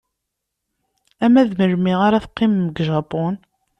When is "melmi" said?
1.57-1.93